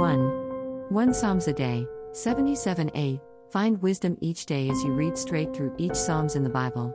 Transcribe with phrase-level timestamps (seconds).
[0.00, 3.20] 1 1 Psalms a day, 77a.
[3.50, 6.94] Find wisdom each day as you read straight through each Psalms in the Bible.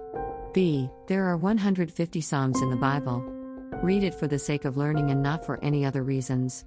[0.55, 0.89] B.
[1.05, 3.23] There are 150 Psalms in the Bible.
[3.83, 6.65] Read it for the sake of learning and not for any other reasons.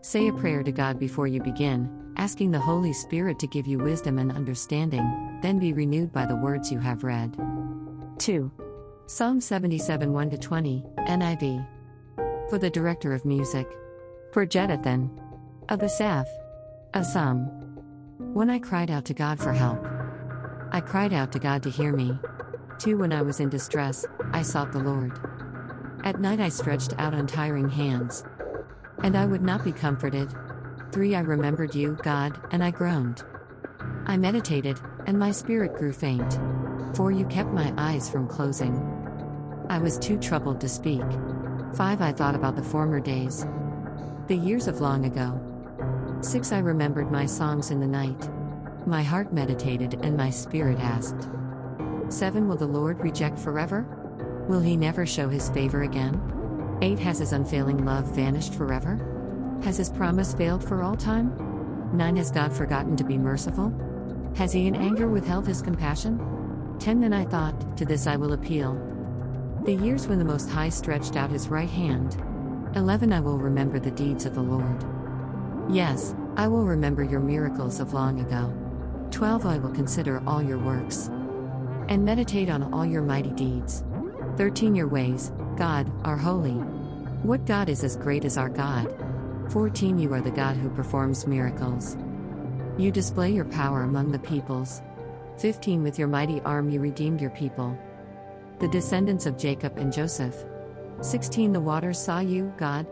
[0.00, 3.78] Say a prayer to God before you begin, asking the Holy Spirit to give you
[3.78, 7.36] wisdom and understanding, then be renewed by the words you have read.
[8.18, 8.48] 2.
[9.06, 11.66] Psalm 77 1 20, NIV.
[12.48, 13.66] For the director of music.
[14.30, 15.29] For Jeduthun.
[15.70, 16.26] Of Asaph.
[16.94, 17.44] A psalm.
[18.34, 19.86] When I cried out to God for help.
[20.72, 22.18] I cried out to God to hear me.
[22.78, 22.98] 2.
[22.98, 25.16] When I was in distress, I sought the Lord.
[26.02, 28.24] At night I stretched out untiring hands.
[29.04, 30.34] And I would not be comforted.
[30.90, 31.14] 3.
[31.14, 33.22] I remembered you, God, and I groaned.
[34.06, 36.40] I meditated, and my spirit grew faint.
[36.96, 37.12] 4.
[37.12, 38.74] You kept my eyes from closing.
[39.68, 41.06] I was too troubled to speak.
[41.76, 42.02] 5.
[42.02, 43.46] I thought about the former days.
[44.26, 45.40] The years of long ago.
[46.22, 46.52] 6.
[46.52, 48.28] I remembered my songs in the night.
[48.86, 51.28] My heart meditated and my spirit asked.
[52.08, 52.46] 7.
[52.46, 53.86] Will the Lord reject forever?
[54.48, 56.78] Will he never show his favor again?
[56.82, 56.98] 8.
[56.98, 58.98] Has his unfailing love vanished forever?
[59.62, 61.32] Has his promise failed for all time?
[61.94, 62.16] 9.
[62.16, 63.72] Has God forgotten to be merciful?
[64.36, 66.18] Has he in anger withheld his compassion?
[66.80, 67.00] 10.
[67.00, 68.74] Then I thought, To this I will appeal.
[69.64, 72.22] The years when the Most High stretched out his right hand.
[72.76, 73.12] 11.
[73.12, 74.84] I will remember the deeds of the Lord.
[75.72, 78.52] Yes, I will remember your miracles of long ago.
[79.12, 79.46] 12.
[79.46, 81.08] I will consider all your works
[81.88, 83.84] and meditate on all your mighty deeds.
[84.36, 84.74] 13.
[84.74, 86.54] Your ways, God, are holy.
[87.22, 88.92] What God is as great as our God?
[89.52, 89.96] 14.
[89.96, 91.96] You are the God who performs miracles.
[92.76, 94.82] You display your power among the peoples.
[95.38, 95.84] 15.
[95.84, 97.78] With your mighty arm you redeemed your people,
[98.58, 100.34] the descendants of Jacob and Joseph.
[101.00, 101.52] 16.
[101.52, 102.88] The waters saw you, God.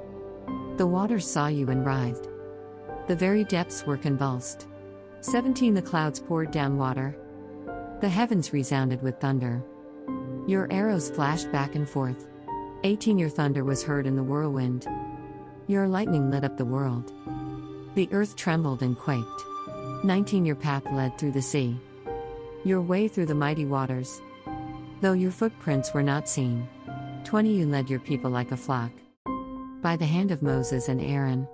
[0.76, 2.27] The waters saw you and writhed.
[3.08, 4.66] The very depths were convulsed.
[5.22, 5.72] 17.
[5.72, 7.16] The clouds poured down water.
[8.02, 9.64] The heavens resounded with thunder.
[10.46, 12.28] Your arrows flashed back and forth.
[12.84, 13.18] 18.
[13.18, 14.86] Your thunder was heard in the whirlwind.
[15.68, 17.12] Your lightning lit up the world.
[17.94, 19.42] The earth trembled and quaked.
[20.04, 20.44] 19.
[20.44, 21.80] Your path led through the sea.
[22.64, 24.20] Your way through the mighty waters.
[25.00, 26.68] Though your footprints were not seen.
[27.24, 27.50] 20.
[27.50, 28.92] You led your people like a flock.
[29.80, 31.48] By the hand of Moses and Aaron.